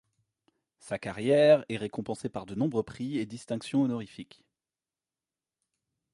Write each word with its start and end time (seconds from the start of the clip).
Sa 0.79 0.97
carrière 0.97 1.63
est 1.69 1.77
récompensée 1.77 2.27
par 2.27 2.47
de 2.47 2.55
nombreux 2.55 2.81
prix 2.81 3.19
et 3.19 3.27
distinctions 3.27 3.83
honorifiques. 3.83 4.43